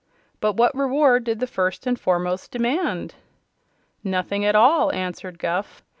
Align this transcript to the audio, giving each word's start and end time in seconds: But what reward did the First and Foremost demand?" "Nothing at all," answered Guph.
But 0.39 0.53
what 0.53 0.73
reward 0.73 1.25
did 1.25 1.39
the 1.39 1.45
First 1.45 1.85
and 1.85 1.95
Foremost 1.99 2.49
demand?" 2.49 3.13
"Nothing 4.03 4.43
at 4.43 4.55
all," 4.55 4.91
answered 4.91 5.37
Guph. 5.37 5.83